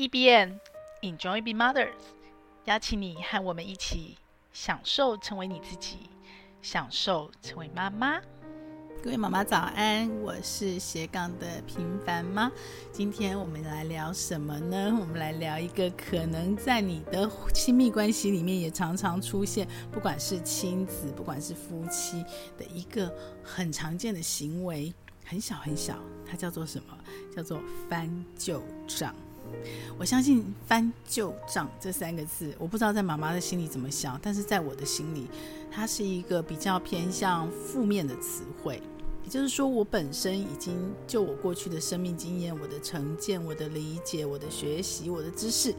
[0.00, 0.58] EBN
[1.02, 1.92] Enjoy Be Mothers，
[2.64, 4.16] 邀请你和我们一起
[4.50, 6.08] 享受成为你自己，
[6.62, 8.18] 享受成为妈妈。
[9.04, 12.50] 各位妈妈早安，我是斜杠的平凡妈。
[12.90, 14.96] 今天我们来聊什么呢？
[14.98, 22.24] 我们来聊一个可能在你的亲密关系里面也常常出现，不管是亲子，不管是夫妻
[22.56, 23.14] 的一个
[23.44, 24.94] 很常见的行为，
[25.26, 26.98] 很小很小，它叫做什么？
[27.36, 28.08] 叫做翻
[28.38, 29.14] 旧账。
[29.98, 35.26] 我相信“翻旧账”这三个字，我不知道在妈妈的心里怎么想，但是在我的心里，
[35.70, 38.82] 它是一个比较偏向负面的词汇。
[39.22, 40.74] 也就是说，我本身已经
[41.06, 45.74] 就我过去的生命经验、我的成见、我的理解、我的学习、我的知识。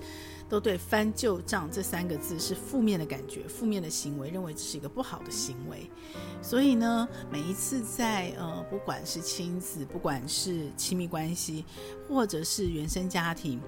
[0.52, 5.90] 都对“翻旧账”这三个字是负面的感觉、负面的行为，认为这是一个不好的行为。
[6.42, 11.64] 所以呢，每一次在呃，不管是亲子，不管是亲密关系，
[12.06, 13.62] 或者是原生家庭。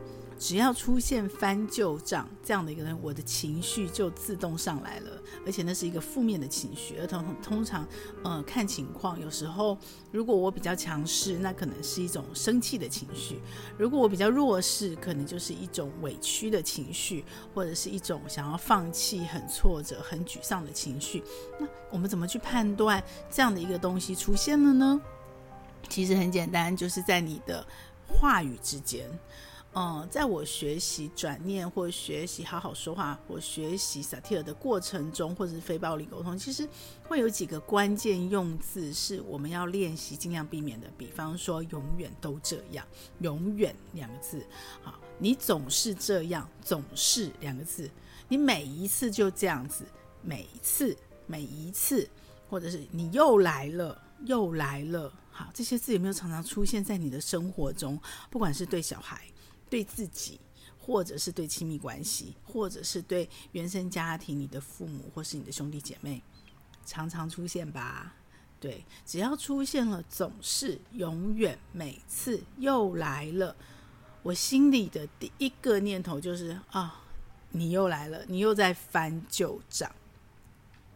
[0.43, 5.11] 只要出现翻旧账这样的一个人，我的情绪就自动上来了，
[5.45, 6.97] 而且那是一个负面的情绪。
[6.99, 7.87] 而通通常，
[8.25, 9.77] 呃，看情况，有时候
[10.11, 13.37] 如果我比较强势，那可能是一种生气的情绪；
[13.77, 21.23] 如果我比较弱势，可能就是一种委屈的情绪，或者是一种想要放弃、很挫折、很沮丧的情绪。
[21.57, 25.01] 那我们怎么去判断这样的一个东西出现了呢？
[25.87, 27.65] 其实很简单，就是在你的
[28.05, 29.09] 话语之间。
[29.75, 36.69] 嗯，在我学习转念或学习好好说话或学习萨提尔的过程中，或者是非暴力沟通，其实
[37.03, 40.87] 会有几个关键用字是我们要练习，尽量避免的。
[40.95, 42.85] 比方说，永远都这样，
[43.21, 44.45] 永远两个字。
[44.83, 47.89] 好，你总是这样，总是两个字。
[48.27, 49.83] 你每一次就这样子，
[50.21, 52.07] 每一次，每一次，
[52.47, 55.11] 或者是你又来了，又来了。
[55.31, 57.99] 好，这些字有没有常常出现在你的生活中？
[58.29, 59.27] 不管是对小孩。
[59.73, 60.39] 对自己，
[60.77, 66.21] 或者是对亲密关系，或者是对原生家庭，你的父母或是你的兄弟姐妹，
[66.85, 68.13] 常常出现吧？
[68.59, 73.55] 对，只要出现了，总是、永远、每次又来了，
[74.21, 76.91] 我心里的第一个念头就是啊、哦，
[77.49, 79.91] 你又来了，你又在翻旧账。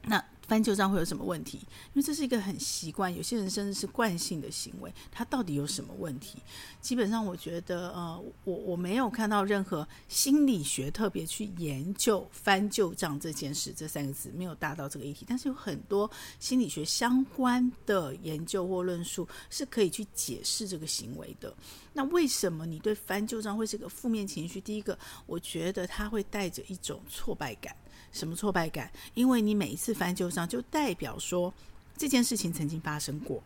[0.04, 0.24] 那。
[0.48, 1.58] 翻旧账会有什么问题？
[1.58, 4.94] 因为这是一个很习惯，有些人甚至是惯性的行为。
[5.12, 6.38] 它到底有什么问题？
[6.82, 15.26] 基本上，我觉得，呃，我我没有看到任何心理学特别去研究翻旧账这件事，这三个字没有达到这个议题。
[15.28, 16.10] 但是有很多
[16.40, 21.54] 心理学相关的研究或论述是可以去解释这个行为的。
[21.92, 24.62] 那为什么你对翻旧账会是个负面情绪？
[24.62, 27.76] 第一个，我觉得它会带着一种挫败感。
[28.12, 28.92] 什么挫败感？
[29.14, 31.54] 因为你每一次翻旧账，就代表说
[31.96, 33.42] 这件事情曾经发生过，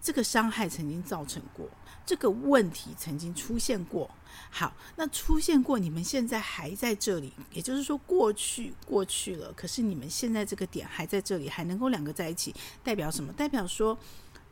[0.00, 1.68] 这个伤害曾经造成过，
[2.04, 4.10] 这个问题曾经出现过。
[4.50, 9.52] 好，那出现过，你们现在还在这里，也就是说过去过去了。
[9.54, 13.32] 可是你们现在这个点还在这里，还能够两个在一起，代表什么？
[13.32, 13.98] 代表说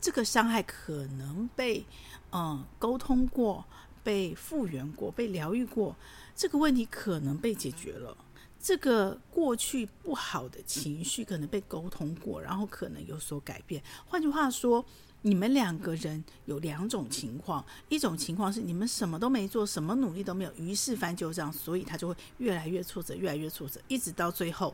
[0.01, 1.85] 这个伤害可能被
[2.31, 3.63] 嗯沟通过、
[4.03, 5.95] 被复原过、被疗愈过，
[6.35, 8.17] 这个问题可能被解决了。
[8.65, 13.79] 这个过去不好的情绪可能被沟通过，然后可能有所改变。
[14.07, 14.83] 换句话说，
[15.21, 24.73] 你们两个人有两种情况：一种情况是你们什么都没做，什么努力都没有，于是翻旧账，所以他就会越来越挫折，越来越挫折，一直到最后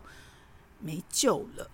[0.79, 1.69] 没救了。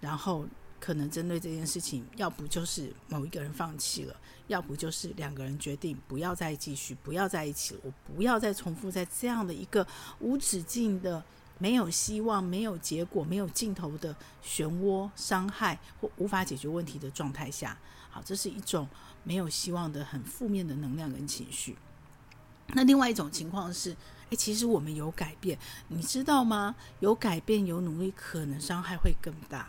[0.00, 0.44] 然后
[0.80, 4.16] 可能针对这件事情，要不就是某一个人放弃了，
[4.48, 9.86] 要不就是两个人决定不要再继续，不要在一起了，我不要再重复在这样的一个
[10.18, 11.22] 无止境的。
[11.62, 14.12] 没有希望、没有结果、没有尽头的
[14.44, 17.78] 漩涡、伤害或无法解决问题的状态下，
[18.10, 18.88] 好，这是一种
[19.22, 21.76] 没有希望的很负面的能量跟情绪。
[22.74, 23.96] 那另外一种情况是，
[24.30, 25.56] 诶，其实我们有改变，
[25.86, 26.74] 你知道吗？
[26.98, 29.68] 有改变、有努力，可能伤害会更大。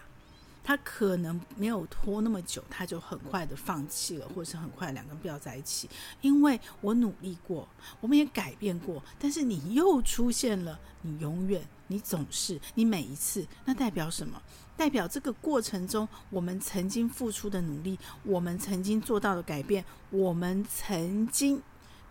[0.64, 5.90] 他可能没有拖那么久，他就很快的放弃了，或者是很快两个人不要在一起。
[6.22, 7.68] 因为我努力过，
[8.00, 14.42] 我们也改变过，但是你又出现了，你永远，你总是，你每一次，那代表什么？
[14.76, 21.62] 代表这个过程中，我们曾经付出的努力，我们曾经做到的改变，我们曾经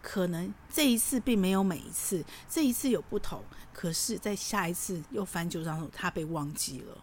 [0.00, 6.98] 可能这一次并没有每一次，这一次有不同，可是，在下一次又翻旧账的时候，他被忘记了。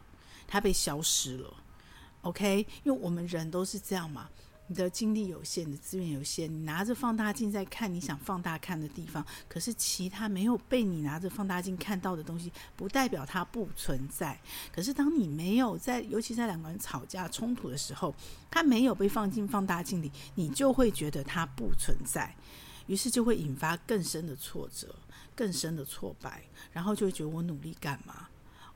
[0.52, 1.54] 它被消失了
[2.22, 2.66] ，OK？
[2.84, 4.28] 因为我们人都是这样嘛，
[4.66, 14.40] 你的精力有限，你的资源有限，你拿着放大镜在看你想放大看的地方，可是其他没有被你拿着放大镜看到的东西，不代表它不存在。
[14.72, 18.16] 可是当你没有在，尤其在两个人吵架冲突的时候，
[18.50, 22.36] 它没有被放进放大镜里，你就会觉得它不存在。
[22.88, 24.96] 于是就会引发更深的挫折、
[25.36, 28.28] 更深的挫败，然后就会觉得我努力干嘛？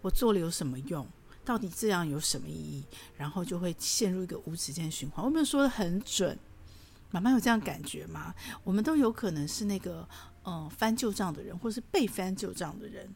[0.01, 1.07] 我做了有什么用？
[1.45, 2.83] 到底这样有什么意义？
[3.17, 5.23] 然后就会陷入一个无止境循环。
[5.23, 6.37] 我没有说得很准，
[7.11, 8.33] 妈妈有这样感觉吗？
[8.63, 10.07] 我们都有可能是那个
[10.43, 13.13] 嗯、呃、翻旧账的人，或是被翻旧账的人。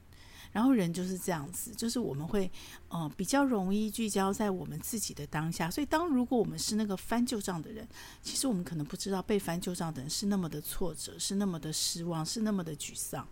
[0.54, 2.50] 然后人就是这样子，就是我们会，
[2.88, 5.70] 呃，比较容易聚焦在我们自己的当下。
[5.70, 7.88] 所以，当如果我们是那个翻旧账的人，
[8.24, 13.28] 其实我们可能不知道被翻旧账的人是那么的挫折，是那么的失望，是那么的沮丧。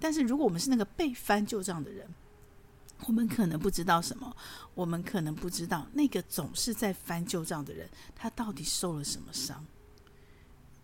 [0.00, 2.08] 但是，如果我们是那个被翻旧账的人，
[3.06, 4.36] 我们可能不知道什么，
[4.74, 9.64] 我们可能不知道那个总是在翻旧账的人，他到底受了什么伤。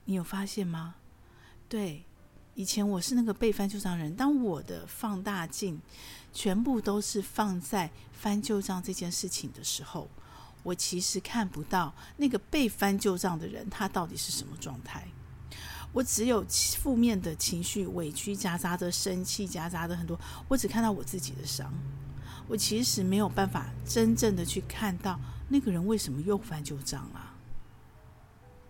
[0.05, 0.95] 你有发现吗？
[1.69, 2.05] 对。
[2.57, 5.81] 以前我是那个被翻旧账人，当我的放大镜
[6.33, 10.09] 全部都是放在翻旧账这件事情的时候，
[10.63, 15.05] 我其实看不到那个被翻旧账的人他到底是什么状态。
[15.93, 16.47] 我只有
[16.79, 20.17] 负面的情绪、委屈夹杂着生气，夹杂着很多，
[20.47, 21.75] 我只看到我自己的伤。
[22.49, 25.19] 我其实没有办法真正的去看到
[25.49, 27.35] 那个人为什么又翻旧账了，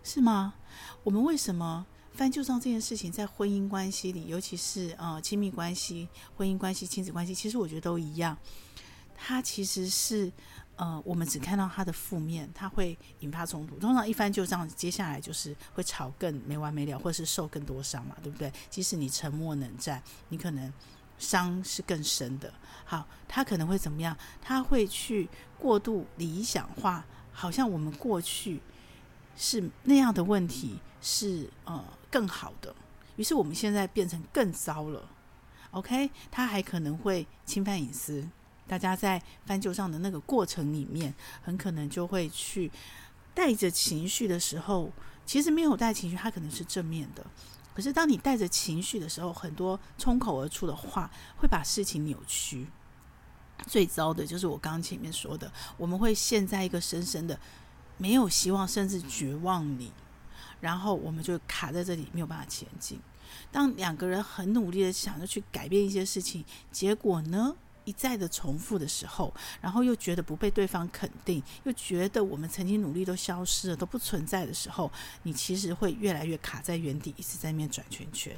[0.02, 0.54] 是吗？
[1.02, 1.86] 我们为什么？
[2.12, 8.38] 翻旧账这件事情，在婚姻关系里，尤其是呃亲密关系、婚姻关系、亲子关系，其实我觉得都一样。
[9.16, 10.30] 它其实是
[10.76, 13.76] 呃，我们只看到它的负面，它会引发冲突。
[13.80, 18.52] 通常一翻旧账，接下来就是会吵更没完没了，或是受更多伤嘛，对不对？
[18.70, 20.72] 即使你沉默冷战，你可能
[21.18, 22.52] 伤是更深的。
[22.84, 24.16] 好，他可能会怎么样？
[24.42, 25.28] 他会去
[25.58, 28.60] 过度理想化，好像我们过去
[29.36, 30.78] 是那样的问题。
[31.06, 32.74] 是呃更好的，
[33.16, 35.06] 于是我们现在变成更糟了。
[35.72, 38.26] OK，他还可能会侵犯隐私。
[38.66, 42.72] 大家在翻旧账的那个过程里面，很可能就会去
[43.34, 44.90] 带着情绪的时候，
[45.26, 47.26] 其实没有带情绪，他可能是正面的。
[47.74, 52.66] 可是当你带着情绪的时候，很多冲口而出的话会把事情扭曲。
[53.66, 57.38] 最糟的就是我刚前面说的，我们会陷在一个深深的
[57.96, 59.90] 没有希望，甚至绝望里。
[60.60, 62.98] 然后我们就卡在这里，没有办法前进。
[63.50, 67.54] 当两个人很努力的想着去改变一些事情，结果呢，
[67.84, 74.90] 一再的重复的时候，然后又觉得不被对方肯定，又觉得我们曾经努力都消失了，都不存在的时候，
[75.22, 78.34] 你其实会越来越卡在原地，一直在那边转圈圈。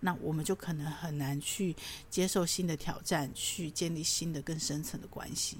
[0.00, 1.74] 那我们就可能很难去
[2.10, 5.58] 接受新的挑战，去建立新的更深层的关系。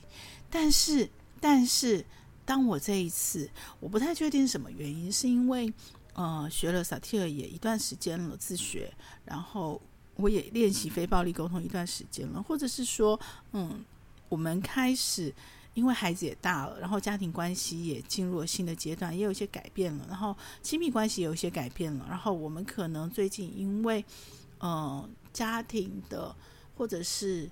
[0.51, 1.09] 但是，
[1.41, 2.05] 但是，
[2.45, 3.49] 当我这一次，
[3.81, 5.73] 我不太确定什么原因，是因为。
[6.15, 8.93] 呃，学了萨提尔也一段时间了，自学，
[9.25, 9.81] 然后
[10.17, 13.19] 我也练习非暴力沟通一段时间了，或者是说，
[13.53, 13.85] 嗯，
[14.29, 15.33] 我们开始
[15.75, 24.05] 因为孩子也大了，然后家庭关系也进入了新的阶段，也有一些改变了，然后亲密关系有一些改变了，然后我们可能最近因为，
[24.59, 26.35] 呃，家庭的
[26.77, 27.51] 或者是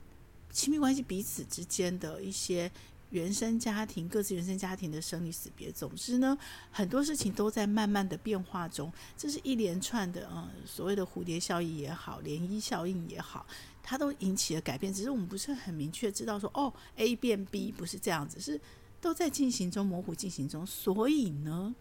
[0.51, 2.71] 亲密关系彼此之间的一些。
[3.11, 6.37] 原生家庭，各自原生家庭的生离死别，总之呢，
[6.71, 8.93] 很多事情都在慢慢的变化中。
[9.17, 13.47] 这是一连串的，嗯，所谓的蝴蝶效应也好，涟漪效应也好，
[13.83, 14.93] 它都引起了改变。
[14.93, 18.61] 只是我们不是很明确知道说，哦，A 变 B 不是这样子，是
[19.01, 20.67] 都在进行中，模糊进行中。
[20.67, 21.75] 所以呢。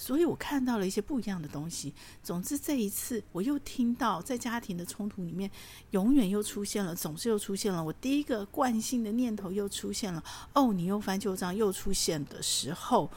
[0.00, 1.92] 所以我看到了一些不一样的东西。
[2.22, 5.50] 总之，这一次我又听到，在家庭的冲突里面，
[5.90, 7.82] 永远又出现了，总是又出现了。
[7.82, 10.22] 我第一个惯性的念头又出现了。
[10.54, 13.10] 哦，你又翻旧账又出现的时候，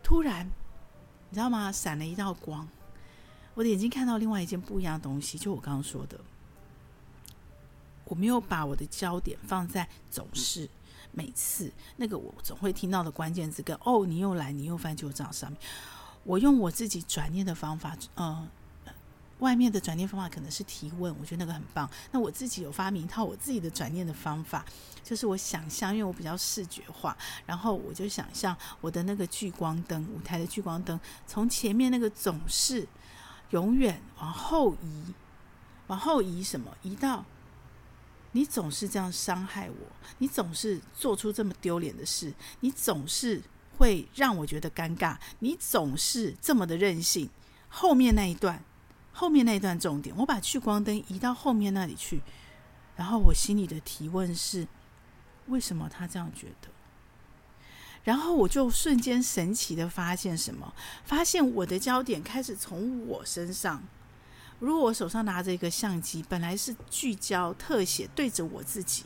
[0.00, 0.46] 突然，
[1.28, 1.72] 你知道吗？
[1.72, 2.68] 闪了一道光，
[3.54, 5.36] 我的眼睛看到另外一件不一样的东西。
[5.36, 6.20] 就我刚刚说的，
[8.04, 10.70] 我没有把我的焦点放在总是
[11.10, 15.60] 每次那个我总会听到的关键字跟“哦，你又来，你又翻旧账”上面。
[16.26, 18.48] 我用我自己转念的方法，呃，
[19.38, 21.88] 外面的转念方法可能是提问，我觉得那个很棒。
[22.10, 24.64] 那我自己有发明一套我自己的转念的方法，
[25.04, 27.16] 就是我想象，因为我比较视觉化，
[27.46, 32.88] 然后我就想象我的那个聚光灯，舞台的聚光灯，从前面那个总是
[33.50, 35.14] 永远往后移，
[35.86, 36.76] 往后移什么？
[36.82, 37.24] 移到
[38.32, 39.86] 你总是这样伤害我，
[40.18, 43.40] 你总是做出这么丢脸的事，你总是。
[43.76, 45.16] 会让我觉得尴尬。
[45.40, 47.28] 你总是这么的任性。
[47.68, 48.62] 后面那一段，
[49.12, 52.22] 后面那一段重点，我把聚光灯移到后面那里去，
[52.96, 54.66] 然后我心里的提问是：
[55.48, 56.68] 为什么他这样觉得？
[58.04, 60.72] 然后我就瞬间神奇的发现什么？
[61.04, 63.82] 发现我的焦点开始从我身上。
[64.58, 69.04] 如果我手上拿着一个相机，本来是聚焦特写对着我自己，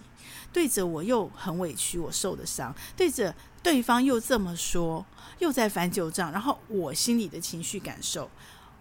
[0.52, 3.34] 对着我又很委屈，我受的伤，对着。
[3.62, 5.04] 对方又这么说，
[5.38, 8.30] 又在翻旧账，然后我心里的情绪感受，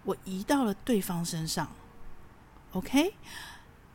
[0.04, 1.70] 我移到了对方身上。
[2.72, 3.12] OK，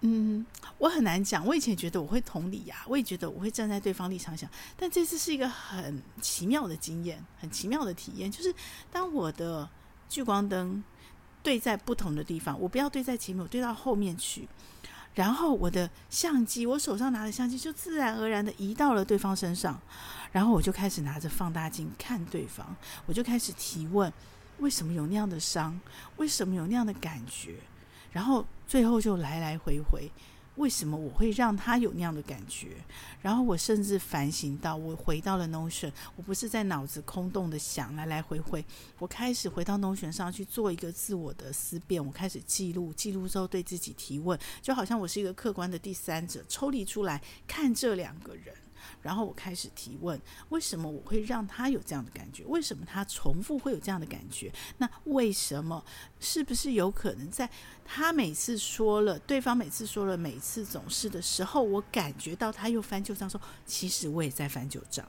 [0.01, 0.45] 嗯，
[0.77, 1.43] 我很难讲。
[1.43, 4.47] 我以前觉得我会同理呀、我也觉得我会站在对方立场想，
[4.77, 8.53] 但这次是一个很奇妙的经验，很奇妙的体验，就是
[8.91, 9.67] 当我的
[10.07, 10.83] 聚光灯
[11.41, 14.47] 对在不同的地方，我不要对在前面，我对到后面去。
[15.15, 19.79] 然后我的相机，我手上拿的相机就自然而然的移到了对方身上，
[20.31, 24.11] 然后我就开始拿着放大镜看对方，我就开始提问：
[24.59, 25.79] 为什么有那样的伤？
[26.17, 27.55] 为什么有那样的感觉？
[28.11, 30.11] 然后最后就来来回回。
[30.55, 32.77] 为什么我会让他有那样的感觉？
[33.21, 38.63] 然后我甚至反省到，我回到了 Notion，我不是在脑子空洞的想来来回回，
[38.99, 48.55] 我开始回到 Notion 上去做一个自我的思辨，我开始记录，记录之后对自己提问，就好像我是一个客观的第三者，抽离出来看这两个人。
[49.01, 52.43] 然后我开始提问：为什么我会让他有这样的感觉？
[52.45, 54.51] 为什么他重复会有这样的感觉？
[54.77, 55.83] 那为什么？
[56.19, 57.49] 是不是有可能在
[57.83, 65.07] 他每次说了，对方每次说了，每次总是的时候，我感觉到他又翻旧账，说其实我也在翻旧账，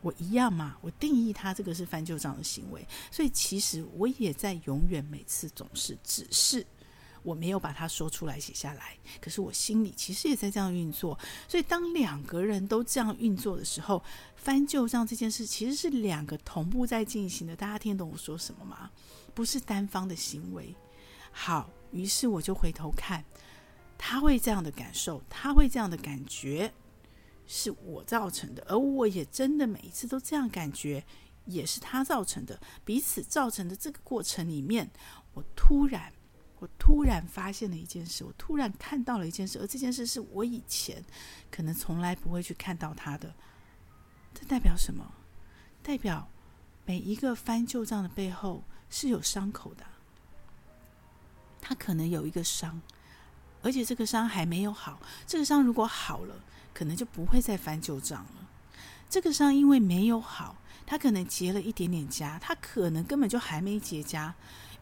[0.00, 0.76] 我一样嘛？
[0.80, 6.64] 我定义他这个是翻旧账的行为，所以其实我也在永远每次总是只是。
[7.22, 11.18] 我没有把它说出来写下来，可是我心里其实也在这样运作。
[11.46, 14.02] 所以当两个人都这样运作的时候，
[14.36, 17.54] 翻旧账这件事其实是两个同步在进行的。
[17.54, 18.90] 大家听懂我说什么吗？
[19.34, 20.74] 不是单方的行为。
[21.30, 23.24] 好，于是我就回头看，
[23.98, 26.72] 他会这样的感受，他会这样的感觉，
[27.46, 31.04] 是我造成的，而我也真的每一次都这样感觉，
[31.44, 32.58] 也是他造成的。
[32.84, 34.90] 彼此造成的这个过程里面，
[35.34, 36.12] 我突然。
[36.60, 41.02] 我突然发现了一件事，我突然看到了一件事，而这件事是我以前
[41.50, 43.34] 可能从来不会去看到它的。
[44.34, 45.12] 这代表什么？
[45.82, 46.28] 代表
[46.84, 49.84] 每一个翻旧账的背后是有伤口的。
[51.62, 52.80] 他可能有一个伤，
[53.62, 55.00] 而且这个伤还没有好。
[55.26, 56.34] 这个伤如果好了，
[56.74, 58.48] 可能就不会再翻旧账了。
[59.08, 64.32] 这个伤因为没有好，他可能结了一点点痂，他可能根本就还没结痂。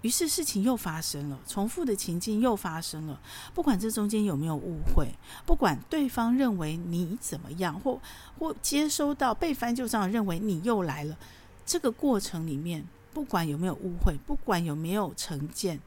[0.03, 3.21] 于是事情又发生了，重复的情境又发生了。
[3.53, 5.09] 不管这中间有没有误会，
[5.45, 8.01] 不管对方认为你怎么样，或
[8.39, 11.19] 或接收到被翻旧账认为你又来了，
[11.67, 15.81] 这个过程里面，不管有没有误会，不管有没有成见，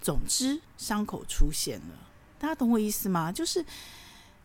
[0.00, 1.94] 总之伤口出现了。
[2.40, 3.30] 大家懂我意思吗？
[3.30, 3.64] 就是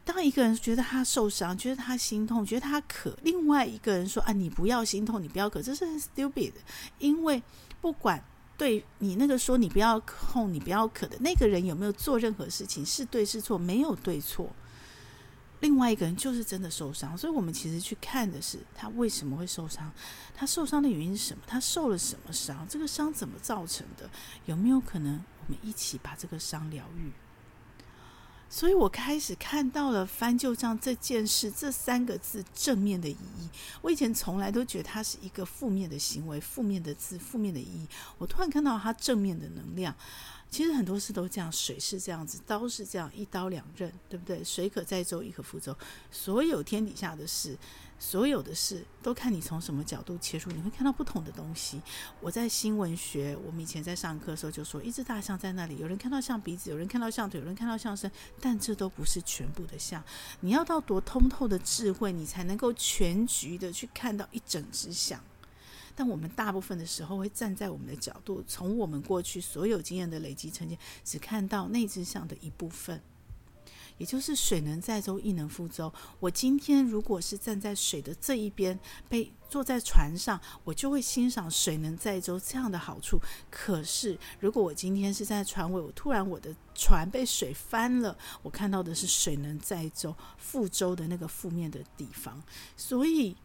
[0.06, 6.54] 当一个人觉得他受伤，觉得他心痛，觉得他渴，另外一个人说啊，你不要心痛，你不要渴，这是很 stupid，
[7.00, 7.42] 因为
[7.82, 8.24] 不管。
[8.58, 13.58] 对你那个说你不要控，你不要可的那个人有没有做任何事情是对是错？
[13.58, 14.50] 没有对错。
[15.60, 19.92] 另外一个人就是真的受伤，所以我们其实去看的是他为什么会受伤，
[20.36, 21.44] 他受伤的原因是什么？
[21.48, 22.68] 他受了什么伤？
[22.68, 24.10] 这个伤怎么造成的？
[24.46, 27.12] 有没有可能我们一起把这个伤疗愈？
[28.50, 33.50] 所以我开始看到了翻旧账这件事这三个字正面的意义。
[33.82, 37.88] 我以前从来都觉得它是一个负面的行为、负面的字、负面的意义。
[38.18, 39.94] 我突然看到它正面的能量。
[40.50, 44.44] 其实很多事都这样，水是这样子，刀是这样，一刀两刃，对不对？
[44.44, 45.75] 水可载舟，亦可覆舟。
[46.10, 47.58] 所有天底下的事，
[48.00, 51.82] 所有的事，都看你从什么角度切入，你会看到不同的东西。
[52.22, 60.01] 我在新闻学，我们以前在上课的时候就说，一只大象在那里，有人看到象鼻子，有人看到象腿，有人看到象身，但这都不是全部的象。
[60.39, 65.22] 你要到多通透的智慧，你才能够全局的去看到一整只象。
[66.00, 73.01] 但我们大部分的时候会站在我们的角度，从我们过去所有经验的累积成见，只看到那只象的一部分，
[73.98, 75.92] 也就是水能载舟，亦能覆舟。
[76.20, 83.20] 我今天如果是站在水的这一边，被坐在船上，我就会欣赏水能载舟这样的好处。
[83.50, 92.39] 可是如果我今天是在船尾，我突然我的船被水翻了，我看到的是水能载舟、覆舟的那个负面的地方。
[92.75, 93.36] 所以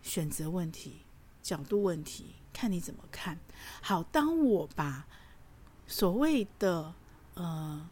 [0.00, 1.01] 选择问题。
[1.42, 3.38] 角度问题，看你怎么看。
[3.80, 5.06] 好，当我把
[5.86, 6.94] 所谓的
[7.34, 7.88] 呃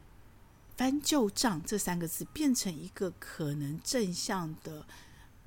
[0.76, 4.87] 翻旧账这三个字变成一个可能正向的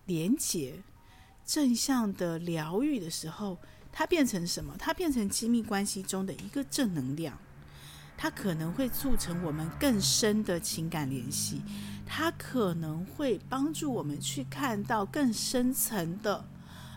[0.06, 0.84] 连结、
[1.46, 3.58] 正向的疗愈的时候，
[3.92, 4.76] 它变成什么？
[4.78, 7.38] 它变成亲密关系中的一个正能量。
[8.16, 11.62] 它可能会促成我们更深的情感联系，
[12.06, 16.46] 它可能会帮助我们去看到更深层的。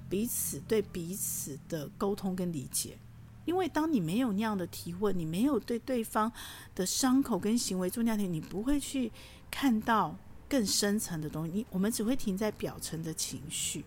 [0.08, 2.96] 彼此对彼此的沟通跟理解，
[3.44, 6.30] 因为当你没有那样的提问，你没有对对方
[6.74, 9.10] 的伤口跟行为做那样，你不会去
[9.50, 10.16] 看到
[10.48, 11.52] 更深层的东西。
[11.52, 13.84] 你我们只会停在表层的情绪，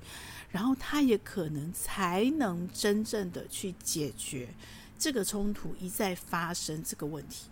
[0.49, 4.53] 然后他也可能才能真正的去解决
[4.97, 7.49] 这个冲突一再发生这个问题，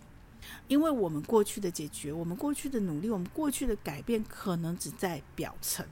[0.66, 5.86] 因为我们过去的解决，我们过去的努力，我们过去的改变，可能只在表层。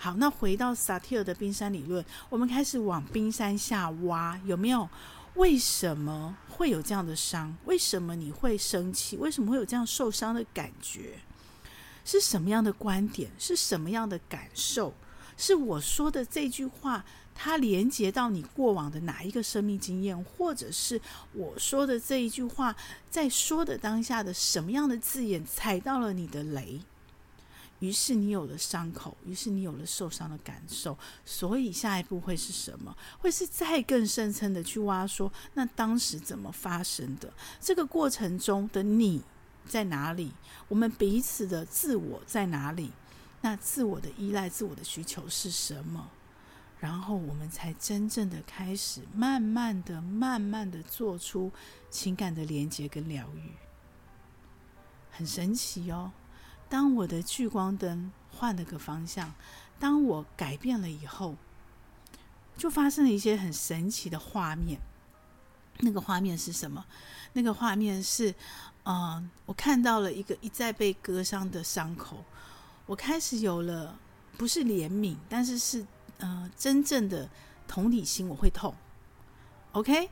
[0.00, 4.88] 好，那回到萨提尔的冰山理论，我们开始往冰山下挖，有没有？
[5.34, 7.54] 为什么会有这样的伤？
[7.64, 9.16] 为什么你会生气？
[9.16, 11.18] 为什么会有这样受伤的感觉？
[12.04, 13.30] 是什么样的观点？
[13.38, 14.94] 是什么样的感受？
[15.36, 21.00] 是我说的这句话，它连接到你过往的哪一个生命经验，或者是
[21.32, 22.74] 我说的这一句话，
[23.10, 26.80] 在说的当下的什么样的字眼踩到了你的雷，
[27.80, 32.96] 于是你有了伤口，于是你有了受伤的感受，所以下一步会是什么？
[33.18, 37.32] 会是再更深层的去挖说，那当时怎么发生的？
[37.60, 39.22] 这个过程中的你
[39.66, 40.32] 在哪里？
[40.68, 42.90] 我们彼此的自我在哪里？
[43.40, 46.10] 那自我的依赖、自我的需求是什么？
[46.80, 51.50] 然后我们才真正的开始，慢慢的、慢慢的做出
[51.90, 53.52] 情感的连接跟疗愈，
[55.10, 56.12] 很神奇哦。
[56.68, 59.32] 当我的聚光灯换了个方向，
[59.78, 61.36] 当我改变了以后，
[62.56, 64.80] 就发生了一些很神奇的画面。
[65.80, 66.84] 那个画面是什么？
[67.32, 68.34] 那个画面是，
[68.82, 72.24] 嗯、我看到了一个一再被割伤的伤口。
[72.86, 73.98] 我开始有了，
[74.36, 75.86] 不是怜悯，但是是
[76.18, 77.28] 呃真正的
[77.68, 78.28] 同理心。
[78.28, 78.74] 我会痛
[79.72, 80.10] ，OK，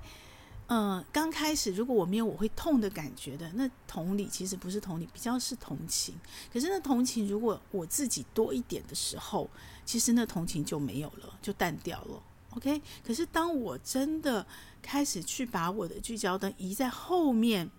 [0.69, 6.15] 嗯、刚开始如果我没有我会痛的感觉的，那同理其实不是同理，比较是同情。
[6.53, 9.49] 可是那同情如果我自己多一点的时候，
[9.85, 12.23] 其实那同情就没有了，就淡掉了
[12.57, 12.83] ，OK。
[13.05, 14.45] 可是当我真的
[14.83, 17.71] 开始去把我的聚焦灯移在后面，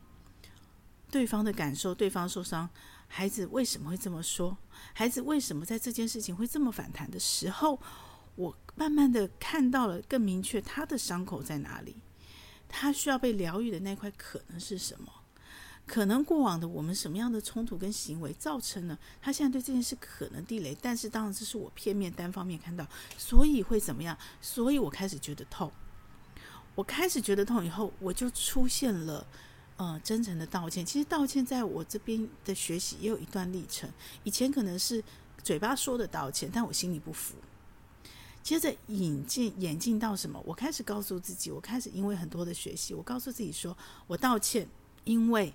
[1.11, 2.69] 对方的感受，对方受伤。
[3.09, 4.57] 孩子为什么会这么说？
[4.93, 7.79] 孩子为什么在这件事情会这么反弹的时候，
[8.35, 11.95] 我慢慢的看到了更明确他的伤口在哪里，
[12.69, 15.11] 他需要被疗愈的那块可能是什么？
[15.85, 20.77] 可能过往的我们什么样的冲突跟行为造成了他现在对这件事可能地雷？
[20.81, 22.85] 但是当然这是我片面单方面看到，
[23.17, 24.17] 所以会怎么样？
[24.41, 25.71] 所以我开始觉得痛，
[26.75, 29.25] 我开始觉得痛以后，我就出现了。
[29.77, 30.83] 呃，真诚的道歉。
[30.83, 33.87] 其实道歉在我这边的学习也有一段历程。
[34.23, 35.03] 以前可能是
[35.43, 37.35] 嘴巴说的道歉，但我心里不服。
[38.47, 40.41] 接着引进演进到什么？
[40.45, 44.65] 我开始告诉自己，我开始因为很多的学习，我告诉自己说，我道歉，
[45.03, 45.53] 因为。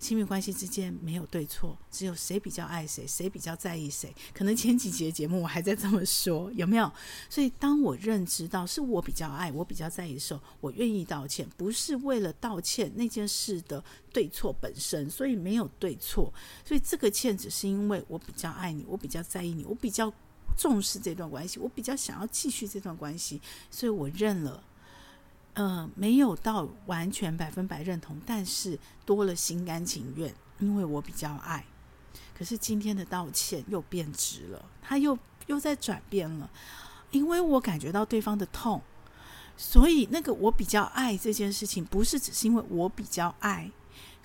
[0.00, 4.12] 亲密关系之间没有对错，只有谁比较爱谁，谁比较在意谁。
[4.34, 6.92] 可能前几节节目我还在这么说，有没有？
[7.30, 16.30] 所以当我认知到是我比较爱，我比较在意的时候，我愿意道歉，不是为了道歉那件事的对错本身，所以没有对错。
[16.66, 20.12] 所以这个歉只是因为我比较爱你，我比较在意你，我比较
[20.56, 24.62] 重视这段关系，我比较想要继续这段关系，所以我认了。
[25.56, 28.76] 嗯、没有到完全百分百认同，但是
[29.06, 31.64] 多了心甘情愿，因为我比较爱。
[32.36, 36.50] 可是今天的道歉又变质了，他又又在转变了，
[37.12, 38.82] 因为我感觉到对方的痛，
[39.56, 43.70] 所以那个我比较爱这件事情，不是只是因为我比较爱，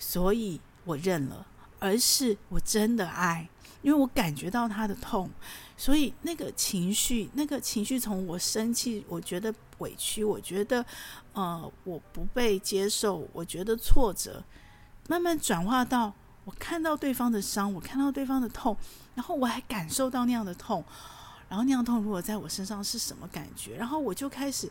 [0.00, 1.46] 所以我认了，
[1.78, 3.48] 而是我真的爱。
[3.82, 5.30] 因为我感觉到他的痛，
[5.76, 10.84] 所以那个情绪，那个情绪从我生气，我觉得委屈，我觉得
[11.32, 14.44] 呃我不被接受，我觉得挫折，
[15.08, 16.12] 慢慢转化到
[16.44, 18.76] 我看到对方的伤，我看到对方的痛，
[19.14, 20.84] 然后我还感受到那样的痛，
[21.48, 24.70] 然后那样痛如果在我身上是什么感觉，然后我就开始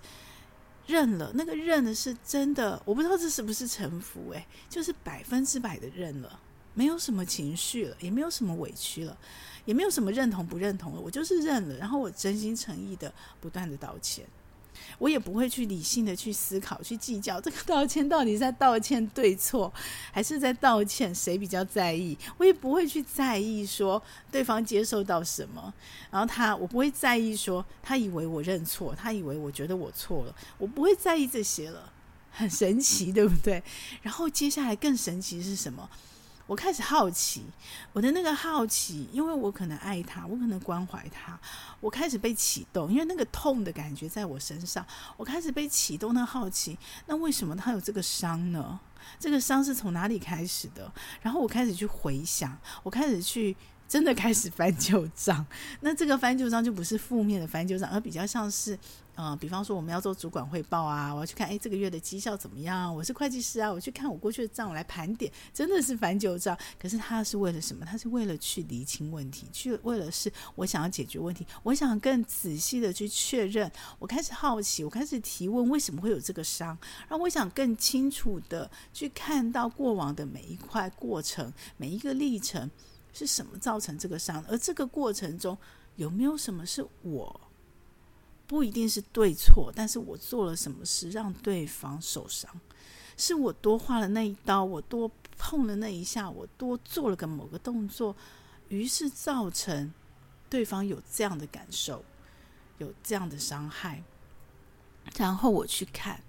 [0.86, 6.40] 认了，那个认的是真的，我不知道这是不是臣服，诶，就是百分之百的认了。
[6.80, 9.18] 没有什么情绪了，也没有什么委屈了，
[9.66, 11.76] 也没有什么认同不认同了，我就是认了。
[11.76, 14.24] 然后我真心诚意的不断的道歉，
[14.98, 19.74] 我也不会去理性的去思考、去计较这个道歉到底是在道歉对错，
[20.14, 22.18] 还是在道歉谁比较在意。
[22.38, 25.74] 我也不会去在意说对方接受到什么，
[26.10, 31.92] 然后他我不会在意说他以为我认错，他以为我觉得我错了，我不会在意这些了。
[32.32, 33.62] 很神奇，对不对？
[34.02, 35.90] 然后接下来更神奇是什么？
[36.50, 37.44] 我开始好奇，
[37.94, 41.40] 我的那个好奇，因为我可能爱他，我可能关怀他，
[41.80, 44.84] 我开始被启动，因为那个痛的感觉在我身上，
[45.16, 46.12] 我开始被启动。
[46.12, 48.80] 那好奇，那为什么他有这个伤呢？
[49.20, 50.92] 这个伤是从哪里开始的？
[51.22, 53.56] 然后我开始去回想，我开始去
[53.88, 55.46] 真的开始翻旧账。
[55.82, 58.76] 那这个翻旧账就不是负面的翻旧账，而比较像是，
[59.22, 62.96] 嗯、比方说我们要做主管汇报啊，我要去看，哎，这个月的绩效怎么样？
[62.96, 66.58] 我是会计师啊，我去看我过去的账，我来盘点，真的是翻旧账。
[66.80, 67.86] 可是他是为了什么？
[67.86, 73.70] 他是为了去厘清问题，去为了是我想要解决问题，我想更仔细的去确认。
[74.00, 76.78] 我开始好奇，我开始提问，为什么会有这个伤？
[77.10, 82.72] 然后我想更清楚的去看到过往的每一块过程，每一个历程。
[83.12, 84.46] 是什么造成这个伤？
[84.48, 85.58] 而这个过程中
[85.96, 87.42] 有没有什么是我
[88.50, 92.50] 不一定是对错，但是我做了什么事让对方受伤？
[93.16, 98.16] 是我多划了那一刀，我多碰了那一下，我多做了个某个动作，
[98.70, 99.94] 于是造成
[100.50, 102.04] 对方有这样的感受，
[102.80, 104.04] 有这样的伤害。
[105.16, 106.20] 然后我去看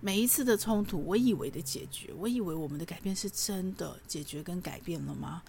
[0.00, 5.42] 每一次的冲突，我以为的解决，我以为我们的改变是真的解决跟改变了吗？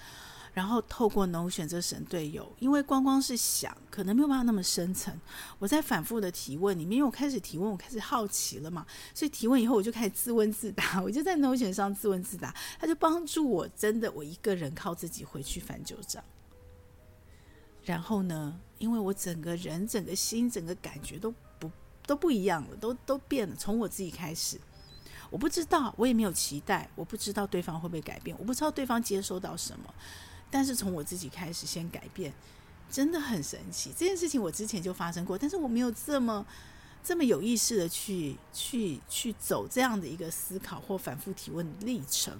[0.54, 5.18] 然后透过 Notion 这神队友，因为光光是想，可能没有办法那么深层。
[5.60, 11.02] 我在反复的提问里面，因为我开始提问，我开始好奇了嘛，所以提问以后，我就开始自问自答。
[11.02, 16.22] 我就在 Notion 上自问自答，他就帮助我，真的我一个人靠自己回去翻旧账。
[17.84, 21.72] 然后呢，因为我整个人、整个心、整个感觉都不
[22.06, 23.56] 都不一样了，都都变了。
[23.56, 24.60] 从我自己开始，
[25.30, 29.94] 我不知道，我也没有期待，我不知道对方会不会改变，我不知道对方接收到什么。
[30.50, 32.34] 但是从我自己开始先改变，
[32.92, 33.92] 真的很神奇。
[33.98, 36.46] 这件事情我之前就发生过，但是我没有这么
[37.04, 42.34] 这么有意识的去去去走这样的一个思考或反复提问历程。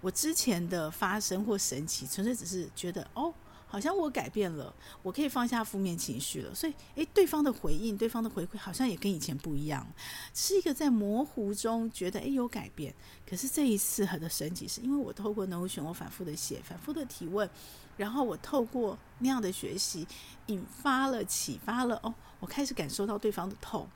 [0.00, 3.32] 我之前的发生或神奇，纯粹只是觉得哦。
[3.70, 9.86] 好像我改变了，我可以放下负面情绪了，所以，诶，对方的回应，对方的回馈，好像也跟以前不一样，
[10.34, 12.92] 是一个在模糊中觉得，诶，有改变。
[13.24, 17.48] 可是这一次很的神奇，是因为我透过 Notion，我反复的写，反复的提问，
[17.96, 20.04] 然后我透过那样的学习，
[20.46, 23.88] 引发了启发了，哦，我开始感受到对方的痛，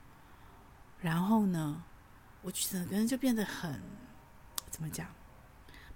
[1.01, 1.83] 然后呢，
[2.43, 3.81] 我整个人就变得很，
[4.71, 5.05] 怎么讲，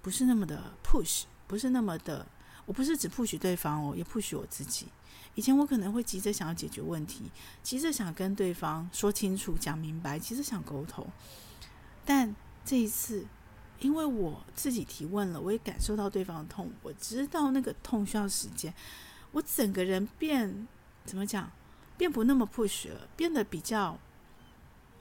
[0.02, 2.28] 不是那么的 push，不是那么的。
[2.70, 4.86] 我不是只 push 对方哦，也 push 我自己。
[5.34, 7.32] 以前我可能会急着想要解决问题，
[7.64, 11.08] 急着想跟对方说清楚、讲明白，急着想沟通。
[12.06, 13.26] 但这一次，
[13.80, 18.72] 因为我自己提问了，我也感受到对方的痛，我知道那个痛需要时间。
[19.32, 20.68] 我整个人变
[21.06, 21.52] 怎么讲，
[21.98, 23.98] 变不那么 push 了，变得比较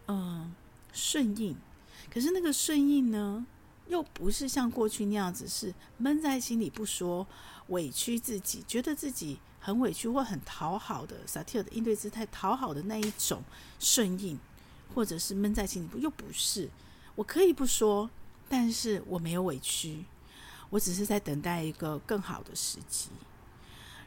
[0.06, 0.54] 嗯
[0.94, 1.54] 顺应。
[2.10, 3.44] 可是那个顺应呢，
[3.88, 7.26] 又不是像过去那样子，是闷在心里不说。
[7.68, 13.42] 委屈自己，觉得自己很委屈或很讨好的萨提尔的应对姿态，讨好的那一种
[13.78, 14.38] 顺应，
[14.94, 16.68] 或者是闷在心里不，又不是。
[17.14, 18.08] 我可以不说，
[18.48, 20.04] 但是我没有委屈，
[20.70, 23.08] 我只是在等待一个更好的时机。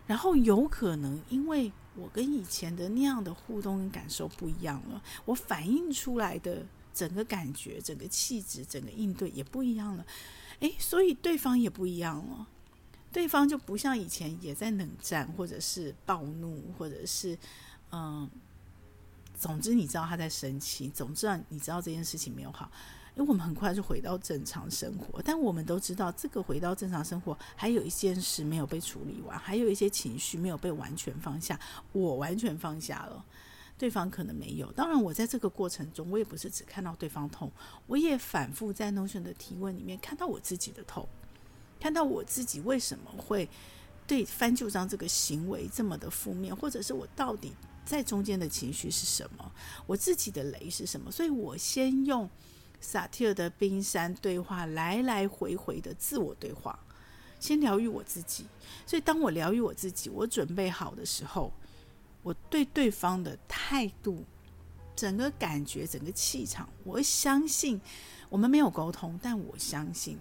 [0.07, 10.05] 然后有可能，因为我跟以前的那样的互动跟感受不一样了，我反映出来的整个感觉、整个气质、整个应对也不一样了。
[10.61, 12.47] 诶，所以对方也不一样了。
[13.11, 17.37] 对方就不像以前也在冷战，或者是暴怒，或者是
[17.91, 18.29] 嗯，
[19.35, 22.71] 总之你知道他在生气，总之你知道这件事情没有好，
[23.15, 25.21] 因为我们很快就回到正常生活。
[25.21, 31.59] 但我们都知道，这个回到正常生活还有一件事没有被处理完，还有一些情绪没有被完全放下。
[31.91, 33.25] 我完全放下了，
[33.77, 34.71] 对方可能没有。
[34.71, 37.51] 当然，我在这个过程中，我也不是只看到对方痛，
[37.87, 41.05] 我也反复在 Notion 的提问里面看到我自己的痛。
[41.81, 43.49] 看到我自己为什么会
[44.05, 49.51] 对翻旧账这个行为这么的负面，或者是我到底在中间的情绪是什么？
[49.87, 51.11] 我自己的雷是什么？
[51.11, 52.29] 所以我先用
[52.79, 56.77] 萨提尔的冰山对话来来回回的自我对话，
[57.39, 58.45] 先疗愈我自己。
[58.85, 61.51] 所以当我疗愈我自己，我准备好的时候，
[62.21, 64.23] 我对对方的态度、
[64.95, 67.81] 整个感觉、整个气场，我相信
[68.29, 70.19] 我们没有沟通，但我相信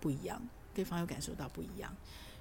[0.00, 0.40] 不一样。
[0.78, 1.92] 对方又感受到不一样，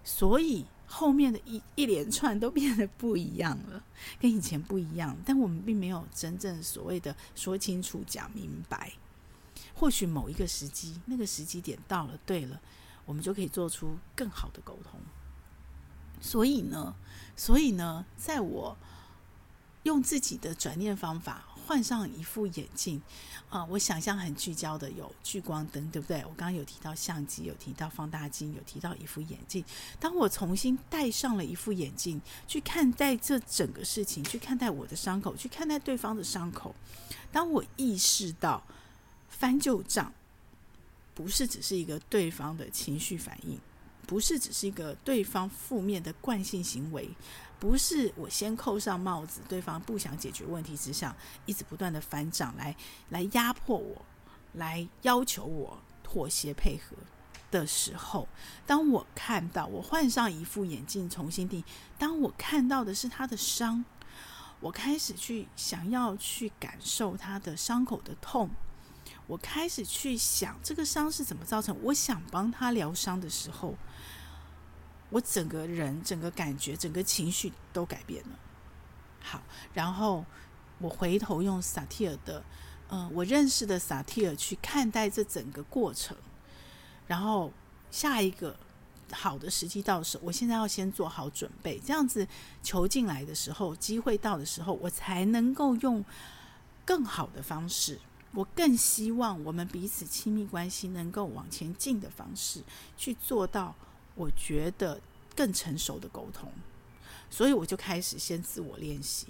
[0.03, 3.83] 所以后面的一一连串都变得不一样了，
[4.19, 5.17] 跟以前不一样。
[5.25, 8.93] 但我们并没有真正所谓的说清楚、讲明白。
[9.73, 12.61] 或许某一个时机，那个时机点到了，对了，
[13.05, 14.99] 我们就可以做出更好的沟通。
[16.21, 16.93] 所以呢，
[17.35, 18.77] 所以呢，在我
[19.81, 21.43] 用自己的转念方法。
[21.67, 23.01] 换上一副眼镜
[23.49, 26.19] 啊，我想象很聚焦的有聚光灯，对不对？
[26.19, 29.63] 我刚刚有提到相机，有提到放大镜，有提到一副眼镜。
[29.99, 36.73] 当我重新戴上了一副眼镜，去看待这整个事情，去看待我的伤口，去看待对方的伤口。
[37.33, 38.63] 当我意识到
[39.29, 40.13] 翻旧账
[41.13, 43.59] 不是只是一个对方的情绪反应，
[44.05, 47.09] 不是只是一个对方负面的惯性行为，
[47.59, 51.15] 不是我先扣上帽子，对方不想解决问题之下，
[51.45, 52.75] 一直不断的翻掌来
[53.09, 54.05] 来压迫我，
[54.53, 56.95] 来要求我妥协配合
[57.49, 58.27] 的时候，
[58.65, 61.63] 当我看到我换上一副眼镜重新定，
[61.97, 63.83] 当我看到的是他的伤，
[64.59, 68.49] 我开始去想要去感受他的伤口的痛。
[69.25, 73.75] 我开始去想这个伤是怎么造成，我想帮他疗伤的时候，
[75.09, 78.39] 我整个人、整个感觉、整个情绪都改变了。
[79.21, 79.41] 好，
[79.73, 80.25] 然后
[80.79, 82.43] 我回头用萨提尔的，
[82.89, 86.15] 嗯、我认识的萨提尔去看待这整个过程，
[87.07, 87.51] 然后
[87.89, 88.55] 下一个
[89.11, 92.27] 好的时机到时，我现在要先做好准备，这样子
[92.61, 96.03] 球进来的时候，机会到的时候，我才能够用
[96.85, 97.99] 更好的方式。
[98.33, 102.61] 我更希望我们彼此亲密关系能够往前进的方式
[102.97, 103.73] 去做到，
[104.17, 104.99] 我觉得
[105.33, 106.51] 更成熟的沟通，
[107.29, 109.27] 所以我就开始先自我练习、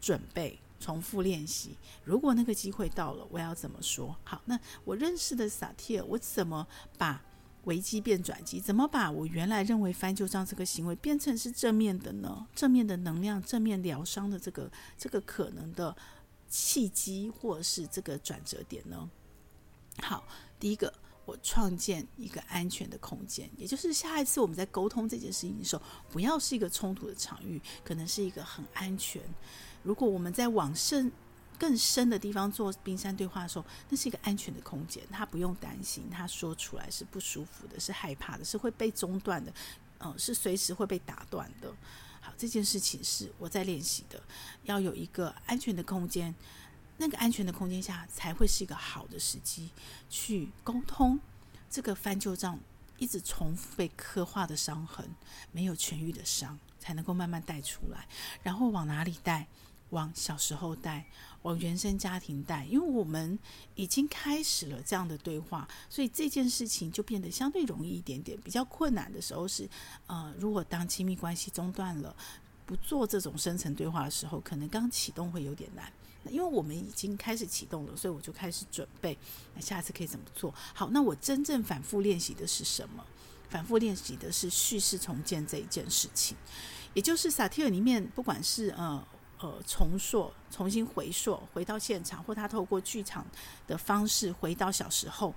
[0.00, 1.76] 准备、重复练习。
[2.04, 4.14] 如果那个机会到了，我要怎么说？
[4.24, 6.66] 好，那我认识的萨提尔，我怎么
[6.98, 7.22] 把
[7.64, 8.60] 危机变转机？
[8.60, 12.46] 怎么把我原来认为翻旧账这个行为变成是正面的呢？
[12.54, 15.96] 正面的能量、正面疗伤的这个这个可能的。
[16.48, 19.10] 契机或是这个转折点呢？
[20.00, 20.24] 好，
[20.60, 20.94] 第一个，
[21.26, 29.20] 我创建一个安全的空间，也就是下一次我们在沟通这件事情的时候，不要是一个冲突的场域，可能是一个很安全。
[29.82, 31.12] 如果我们在往深
[31.58, 39.52] 更深的地方做冰山对话的时候，那是一个安全的空间，他不用担心，他说出来是不舒服的，是害怕的，是会被中断的，
[39.98, 41.74] 嗯、是随时会被打断的。
[42.20, 44.22] 好，这件事情是我在练习的，
[44.64, 46.34] 要有一个安全的空间，
[46.96, 49.70] 那个安全的空间下才会是一个好的时机
[50.08, 51.18] 去沟通。
[51.68, 52.58] 这个翻旧账
[52.98, 55.08] 一直重复被刻画的伤痕，
[55.52, 58.06] 没有痊愈的伤，才能够慢慢带出来，
[58.42, 59.46] 然后往哪里带？
[59.90, 61.06] 往小时候带，
[61.42, 63.38] 往原生家庭带，因为我们
[63.76, 68.36] 已经开始了这样的对话，所以这件事情就变得相对容易一点点。
[68.40, 69.68] 比较困难的时候是，
[70.08, 72.14] 呃，如果当亲密关系中断了，
[72.66, 75.92] 不做这种深层对话的时候，可能刚启动会有点难。
[76.30, 79.16] 因为我们已经开始启动了，所以我就开始准备，
[79.54, 80.54] 那下次可以怎么做？
[80.74, 83.04] 好，那我真正反复练习的是什么？
[83.48, 86.36] 反复练习的是叙事重建这一件事情，
[86.94, 89.02] 也就是萨提尔里面，不管是呃。
[89.38, 93.22] 呃，重塑、重新回溯，回到现场，或他透过剧场
[93.66, 95.34] 的方式回到小时候，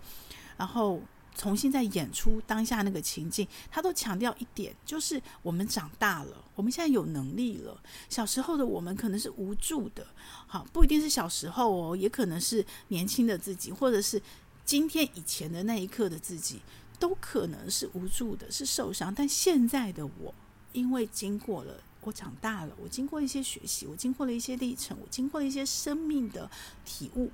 [0.55, 1.01] 然后
[1.39, 3.47] 重新再演出当下那个情境。
[3.71, 7.81] 他都强调一点，就是我们长大了，我们现在有能力了。
[8.09, 10.05] 小时候的我们可能是无助的，
[10.45, 14.21] 好，不一定是小时候哦，也可能是年轻的自己，或者是
[14.65, 16.59] 今天以前的那一刻的自己，
[16.99, 19.15] 都可能是无助的，是受伤。
[19.15, 20.35] 但现在的我，
[20.73, 21.73] 因为经过了。
[22.01, 26.49] 我长大了，我经过一些学习，我经过了一些历程，我经过了一些生命的
[26.85, 27.29] 体悟，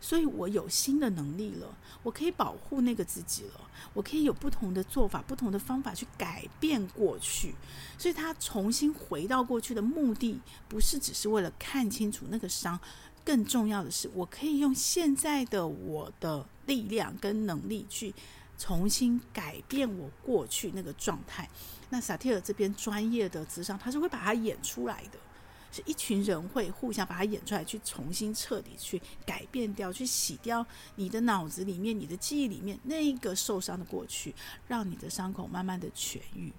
[0.00, 3.60] 所以我有新的能力了，我可以保护那个自己了，
[3.94, 7.54] 我可以有不同的做法、不同的方法去改变过去。
[7.98, 12.78] 所以他重新回到过去的目的，不是只是为了看清楚那个伤，
[13.24, 18.14] 更重要的是，我可以用现在的我的力量跟能力去
[18.58, 21.48] 重新改变我过去那个状态。
[21.88, 25.18] 那萨提尔这边专业的智商，他是会把它演出来的，
[25.84, 34.34] 一群人会互相把它演出来，去重新彻底去改变掉，去洗掉你的脑子里面、你的记忆里面那个受伤的过去，
[34.66, 36.52] 让你的伤口慢慢的痊愈。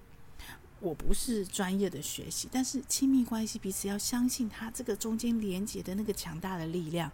[0.80, 7.10] 我不是专业的学习，但是亲密关系彼此要相信，它这个中间连接的那个强大的力量。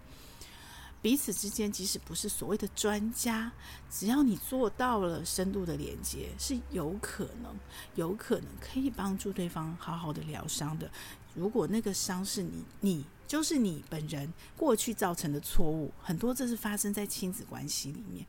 [1.01, 3.53] 彼此之间，即使不是所谓的专家，
[3.91, 7.55] 只要你做到了深度的连接，是有可能，
[7.95, 10.91] 有可能可以帮助对方好好的疗伤的。
[11.35, 18.27] 如果那个伤是你，你就是你本人过去造成的错误，很多这是发生在亲子关系里面。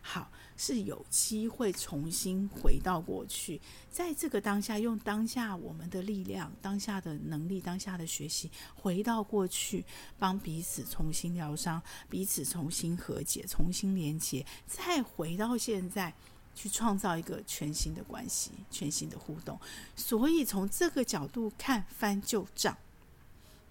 [0.00, 0.30] 好。
[0.60, 3.60] 是有机会重新回到过去，
[3.92, 9.84] 在这个当下，用当下我们的力量、当下的能力、当下的学习，回到过去，
[10.18, 16.12] 帮彼此重新疗伤，彼此重新和解、重新连接，再回到现在，
[16.58, 19.56] 去创造一个全新的关系、全新的互动。
[19.94, 22.76] 所以从这个角度看，翻旧账，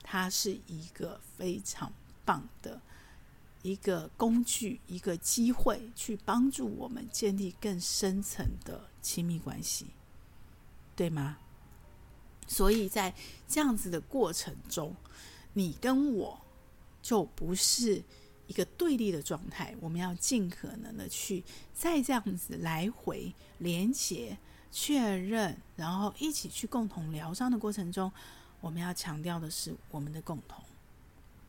[0.02, 1.92] 它是一个非常
[2.24, 2.80] 棒的。
[3.62, 9.88] 一个工具，一个机会，去帮助我们建立更深层的亲密关系，
[10.96, 11.40] 对吗？
[12.48, 13.14] 所以在
[13.46, 14.96] 这样子的过程中，
[15.52, 16.40] 你跟我
[17.02, 18.02] 就不是
[18.48, 24.38] 一个对立的状态，我们要尽可能的去再这样子来回连接、
[24.72, 28.12] 确认，然后一起去共同疗伤的过程中，
[28.60, 30.64] 我们要强调的是我们的共同，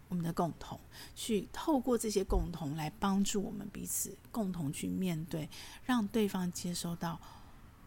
[0.09, 0.79] 我们的共同，
[1.15, 5.49] 去透过这些共同来帮助我们彼此共同去面对，
[5.85, 7.21] 让对方接收到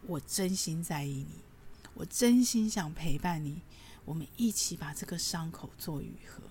[0.08, 1.44] 我真心在意你，
[1.94, 3.62] 我真心想陪伴你。
[4.04, 6.42] 我们一起把这个伤口做愈合，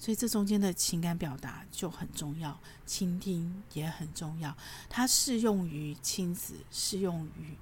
[0.00, 4.56] 所以这中间的情感表达就很重要，倾听也很重要。
[4.88, 7.54] 它适用于亲子，适用于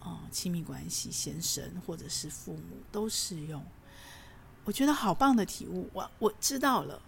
[0.00, 3.64] 呃亲密关系，先生或者是父母都适用。
[4.64, 7.00] 我觉得好棒的体悟，我我知道了，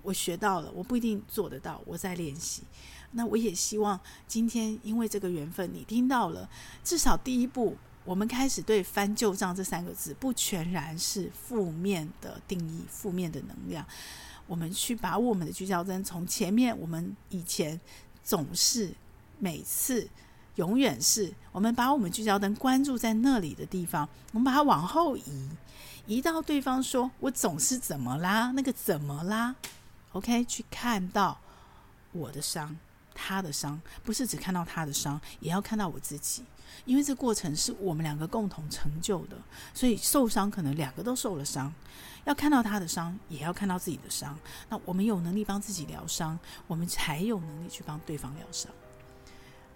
[0.00, 2.62] 我学到了，我不一定做得到，我在练习。
[3.10, 6.48] 那我也希望今天因为这个缘分，你听到了，
[6.84, 7.76] 至少第一步。
[8.04, 13.84] 我们开始对“翻旧账”这三个字不全然是负面的定义、负面的能量。
[14.46, 17.78] 我们去把我们的聚焦针从前面，我们以前
[18.24, 18.92] 总是、
[19.38, 20.08] 每次、
[20.56, 25.48] 永远是，我们把我们聚焦灯关注在那里的地方，我们把它往后移，
[26.06, 28.50] 移到对方说：“我总是怎么啦？
[28.56, 29.54] 那个怎么啦
[30.12, 31.38] ？”OK，去看到
[32.12, 32.76] 我的伤。
[33.12, 36.42] 他的伤不是只看到他的伤，也要看到我自己，
[36.84, 39.36] 因为这过程是我们两个共同成就的，
[39.74, 41.72] 所以受伤可能两个都受了伤，
[42.24, 44.38] 要看到他的伤，也要看到自己的伤。
[44.68, 48.70] 那我们有能力帮自己疗伤，我们才有能力去帮对方疗伤。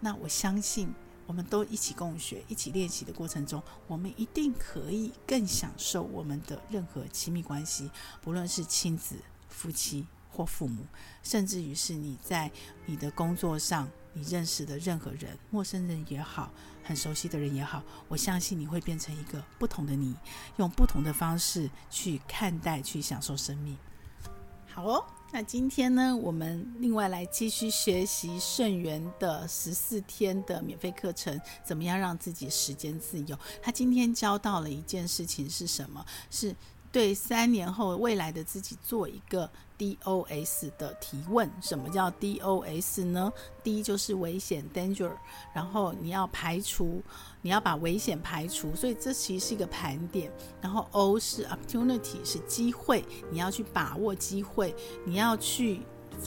[0.00, 0.92] 那我相信，
[1.26, 9.16] 我们都一起共学、一起练习的过程中，我们一定可以更享受我们的任何亲密关系，不论是亲子、
[9.48, 10.06] 夫妻。
[10.36, 10.84] 或父母，
[11.22, 12.50] 甚至于是你在
[12.86, 16.52] 你的工作上，你认识的任何人，陌生人也好，
[16.84, 20.14] 很熟悉的人也好，我相信你会变成一个不同的你，
[20.58, 23.76] 用不同的方式去看待、去享受生命。
[24.66, 33.38] 好哦，那今天呢，我们另外来继续学习圣元的十四天的免费课程，怎么样让自己时间自由？
[33.62, 36.04] 他今天教到了一件事情是什么？
[36.30, 36.54] 是。
[36.94, 41.50] 对三年后未来的自己做一个 DOS 的提问。
[41.60, 43.32] 什么叫 DOS 呢
[43.64, 45.10] ？D 就是危险 （danger），
[45.52, 47.02] 然后你要排除，
[47.42, 50.30] 你要把危险排除，所以这其实是一个盘点。
[50.60, 54.72] 然后 O 是 opportunity，是机会，你要去把握机会，
[55.04, 55.80] 你要去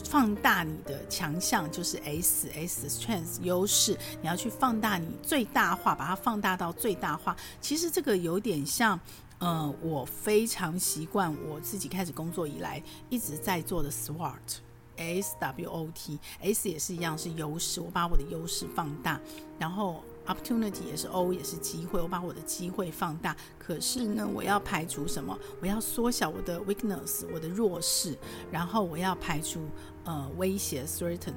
[0.04, 7.34] 放大你的强项，就是 S，S strength 优势，你要去放大你最大化，把它放大到最大化。
[7.58, 9.00] 其实这个有点像。
[9.40, 19.20] 嗯，我非常习惯我自己开始工作以来一直在做的 SWOT，S W O T，S 也是一样是优势，我把我的优势放大，
[19.56, 23.36] 然后 Opportunity 也是 O 也是机会，我把我的机会放大。
[23.58, 25.38] 可是呢，我要排除什么？
[25.60, 28.18] 我要缩小我的 weakness，我的弱势，
[28.50, 29.60] 然后我要排除
[30.04, 31.32] 呃威胁 threaten。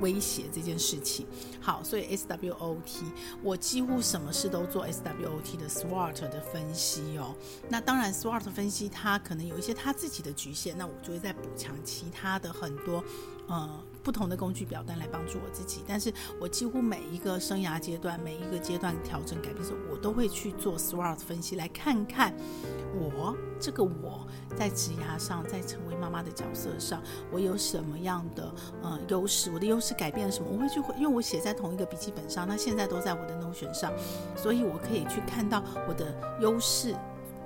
[0.00, 1.26] 威胁这件事情，
[1.60, 3.04] 好，所以 SWOT，
[3.42, 7.34] 我几乎什么事都做 SWOT 的 SWOT 的分析哦。
[7.68, 13.02] 那当然，SWOT 分析它可能有一些它自己的局限，那我就会再补强其他的很多。
[13.46, 13.68] 呃，
[14.04, 22.34] 不同的工具表单来帮助我自己，但是我几乎每一个生涯阶段，每一个阶段调整改变的时候，我都会去做 SWOT 分析，来看看
[22.94, 30.50] 我这个我在职涯上，在成为妈妈的角色上，我有什么样的呃优势，我的优势改变了什么？
[30.52, 33.90] 我会去，因为我写在同一个笔记本上，那现在都在我的 Notion 上，
[34.36, 36.94] 所以我可以去看到我的优势。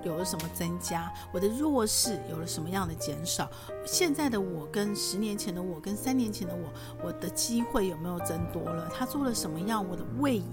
[0.03, 1.13] 有了什么增加？
[1.33, 3.51] 我的弱势有了什么样的减少？
[3.87, 8.89] 现在的我跟十年前的我跟三年前的我，我的机会有没有增多了？
[8.95, 9.87] 他做了什么样？
[9.89, 10.53] 我的位移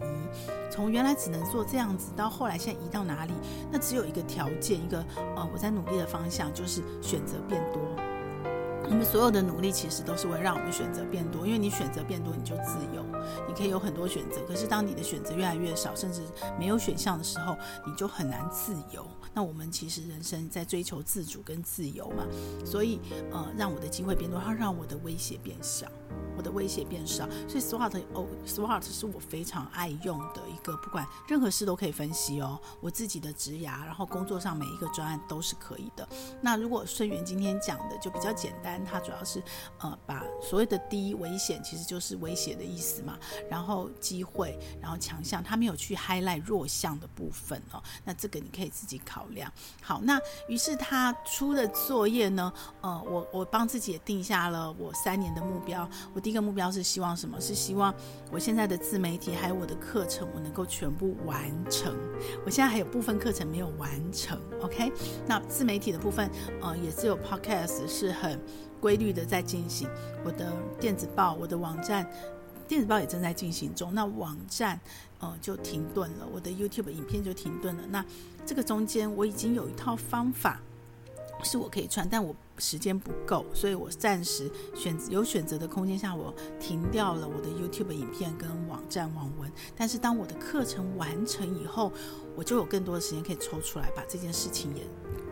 [0.71, 3.33] 从原来只能做这样子，到后来现在移到哪里？
[3.71, 5.03] 那只有一个条件，一个
[5.35, 7.81] 呃，我在努力的方向就是选择变多。
[8.87, 13.03] 我们所有的努力其实都是为了让我们选择变多，因为你选择变多，你就自由，
[13.47, 14.39] 你可以有很多选择。
[14.47, 16.21] 可是当你的选择越来越少，甚至
[16.59, 19.03] 没有选项的时候，你就很难自由。
[19.35, 22.25] 那我们其实人生在追求自主跟自由嘛，
[22.65, 22.99] 所以
[23.31, 25.91] 呃，让我的机会变多，它让我的威胁变小。
[26.37, 32.59] 我的威胁变少，所以 SWOT 哦，SWOT 是我非常爱用的一个，不管任何事都可以分析哦。
[32.81, 36.05] 我自己的职涯，然后工作上每一个专案都是可以的。
[36.41, 39.41] 那如果顺源今天讲的就比较简单，它主要是
[39.79, 43.17] 呃把所谓的第一危险其实就是威胁的意思嘛，
[43.49, 47.81] 然后机会，然后强项，它没有去 highlight 弱项的部分哦。
[48.03, 49.49] 那这个你可以自己考量。
[49.81, 56.19] 好，那于是他出的作业呢，呃，我我帮自己也定下了我三年的目标，我。
[56.19, 57.39] 第一个目标是希望什么？
[57.39, 57.93] 是希望
[58.31, 61.95] 我现在的自媒体还有我的课程，我能够全部完成。
[62.45, 64.91] 我现在还有部分课程没有完成，OK？
[65.27, 66.29] 那自媒体的部分，
[66.61, 68.39] 呃，也只有 Podcast 是很。
[68.81, 69.89] 规律的在进行。
[70.23, 72.07] 我的电子报、我的网站，
[72.67, 73.91] 电子报也正在进行中。
[73.95, 74.79] 那网站
[75.19, 77.83] 呃就停顿了，我的 YouTube 影片就停顿了。
[77.89, 78.05] 那
[78.45, 80.59] 这个中间我已经有一套方法。
[81.43, 89.51] 是我可以穿，但我时间不够，所以我暂时选有选择的空间下，我停掉了我的 YouTube 影片跟网站网文。
[89.75, 91.91] 但是当我的课程完成以后，
[92.35, 94.83] 我就有更多的时间可以抽出来把这件事情也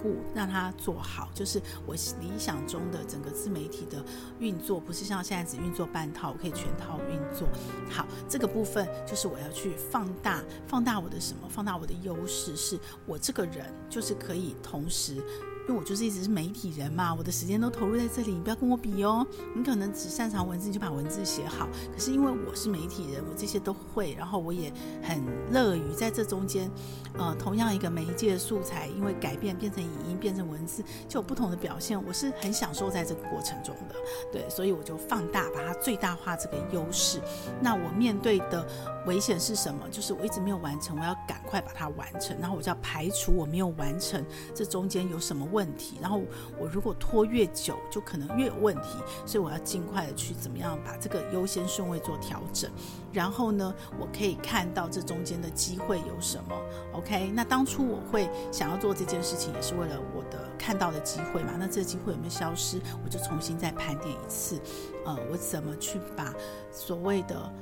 [0.02, 1.30] 顾让它做好。
[1.34, 4.04] 就是我理想中的整个自媒体的
[4.40, 7.48] 运作，不是像现在只运作半套，我可以全套运作
[7.90, 8.06] 好。
[8.28, 11.48] 这个部分就是我要去放大，放大我的什么？
[11.50, 15.24] 放大我的优势，是我这个人就是可以同时。
[15.68, 19.26] 因为我就是一直是媒体人嘛，我的时间都投入在这里，你不要跟我比哦。
[19.56, 21.68] 你可能只擅长文字，就把文字写好。
[21.94, 26.70] 可是因为我是媒体人，我这些都会，然后我也很乐于在这中间，
[27.18, 32.02] 呃，同样一个媒介素材，因为改变变成影音，变成文字，就有不同的表现。
[32.06, 33.96] 我是很享受在这个过程中的，
[34.32, 37.22] 对，所以我就放大，把它最大化这个优势。
[37.62, 38.68] 那我面对的
[39.06, 39.88] 危险是什么？
[39.90, 44.24] 就是我一直没有完成，我要赶快把它完成，然后我就要排除我没有完成
[44.56, 46.22] 这中间有什么问题，然后
[46.58, 52.72] 我如果拖越久，就可能越有问题，所以我要尽快的去怎么样把这个优先顺位做调整。
[53.12, 56.56] 然后呢，我可以看到这中间的机会有什么。
[56.94, 61.54] OK，那当初我会想要做这件事情，也是为了我的看到的机会嘛。
[61.60, 62.80] 那这机会有没有消失？
[63.04, 64.60] 我就重新再盘点一次。
[65.06, 66.34] 呃，我怎么去把
[66.72, 67.54] 所谓的。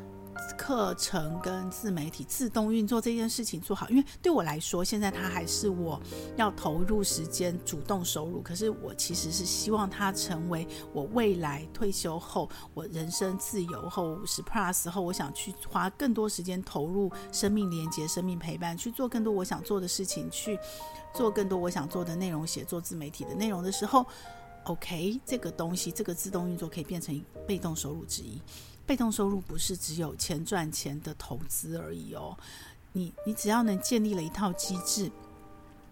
[0.58, 6.02] 课程跟自媒体自动运作这件事情做好，因为对我来说，现在它还是我
[6.36, 8.42] 要投入时间、主动收入。
[8.42, 20.58] 可是我其实是希望它成为我未来退休后、我人生自由后五十 plus 后，我想去花更多时间投入生命连接、生命陪伴，去做更多我想做的事情，去
[21.14, 24.06] 做更多我想做的内容写作、自媒体的内容的时候
[24.66, 28.42] ，OK，这个东西，这个自动运作可以变成被动收入之一。
[28.86, 32.38] 被动收入不是只有钱赚钱的投资而已哦，
[32.94, 35.12] 你你只要能建立了一套机制。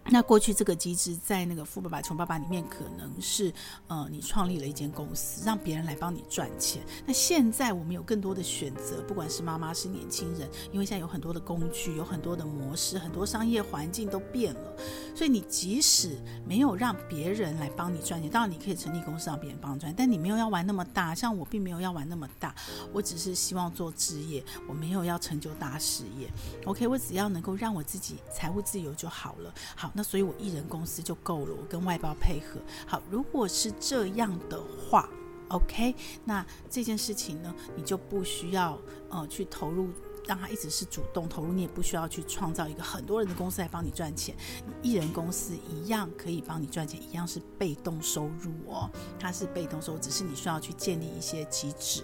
[0.06, 3.52] 那过去这个机制在那个《富爸爸穷爸爸》里面可能是，
[3.86, 6.82] 呃，你创立了一间公司，让别人来帮你赚钱。
[7.06, 14.72] 那现在我们有更多的选择，不管是妈妈是年轻人，因为现在有很多的工具，有很多的模式，很多商业环境都变了。
[15.14, 21.14] 所以你即使没有让别人来帮你赚钱，当然你可以成立公司让别人帮你赚，但你没有要玩那么大。
[21.14, 22.52] 像我并没有要玩那么大，
[22.92, 26.28] 我只是希望做职业，我没有要成就大事业。
[26.64, 29.54] OK，我只要能够让我自己财务自由就好了。
[29.76, 29.89] 好。
[29.94, 32.60] 那所以，我一人公司就够了，我跟外包配合。
[32.86, 35.08] 好，如果是这样的话
[35.48, 38.78] ，OK，那这件事情呢，你就不需要
[39.08, 39.88] 呃去投入，
[40.26, 44.34] 让它一直是主动投入，你也不需要去创造一个很多人的公司来帮你赚钱。
[44.82, 48.88] 艺人公司一样可以帮你赚钱，一样是被动收入哦，
[49.18, 52.02] 它是被动收入，只是你需要去建立一些机制。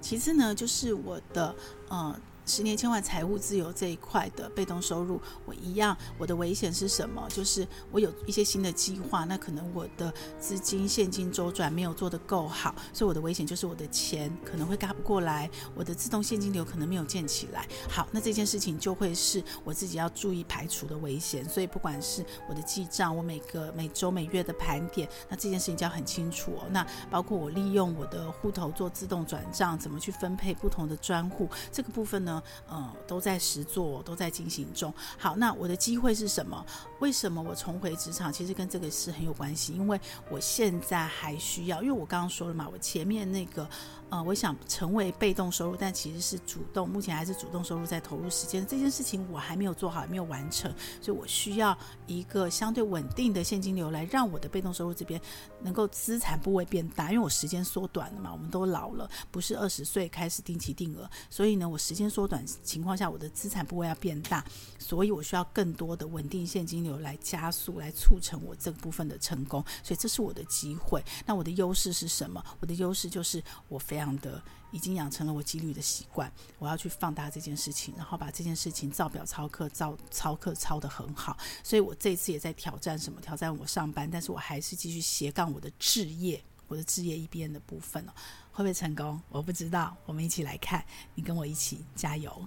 [0.00, 1.54] 其次呢，就是我的
[1.88, 2.18] 呃。
[2.46, 7.26] 十年千万财务自由这一块的被动收入，我一样，我的危险是什么？
[7.30, 17.66] 就是我有一些新的计划，那可能我的资金现金周转没有做得够好，所以我的危险就是我的钱可能会轧不过来，我的自动现金流可能没有建起来。
[17.88, 21.48] 好，那这件事情就会是我自己要注意排除的危险。
[21.48, 26.66] 所以不管是我的记账，我每个每周每月的盘点，那这件事情就要很清楚哦。
[26.70, 32.33] 那包括我利用我的户头做自动转账，怎么去分配不同的专户，这个部分呢？
[32.70, 34.92] 嗯，都在实做，都在进行中。
[35.18, 36.64] 好，那我的机会是什么？
[37.00, 38.32] 为什么我重回职场？
[38.32, 43.68] 其实跟这个是很有关系，因为我现在还需要，因为我刚刚说了嘛，我前面那个。
[44.14, 55.20] 呃，我想成为被动收入，但其实是主动，目前还是主动收入在投入时间这件事情，我还没有做好，还没有完成，所以我需要一个相对稳定的现金流来让我的被动收入这边
[55.60, 64.44] 能够资产部位变大，因为我时间缩短了嘛，我们都老了，不是二十岁开始定期定额，所以呢，我时间缩短情况下，我的资产部位要变大，
[64.78, 71.04] 所以我需要更多的稳定现金流来加速，来促成我这部分的成功，所以这是我的机会。
[71.26, 72.40] 那我的优势是什么？
[72.60, 74.03] 我的优势就是我非常。
[74.04, 81.34] 这样的已经养成了我纪律的习惯，我要去放大这件事情，然后把这件事情照表操课，照操课操得很好。
[81.62, 83.18] 所以我这次也在挑战什么？
[83.18, 88.12] 挑战我上班，但是我还是继续斜杠我的置业，我的置业一边的部分哦，
[88.52, 89.18] 会不会成功？
[89.30, 90.84] 我不知道，我们一起来看，
[91.14, 92.46] 你跟我一起加油，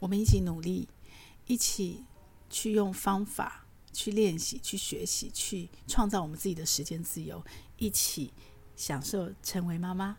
[0.00, 0.86] 我们一起努力，
[1.46, 2.04] 一起
[2.50, 7.42] 去用方法去练习、去学习、去创造我们自己的时间自由，
[7.78, 8.34] 一起
[8.76, 10.18] 享受成为妈妈。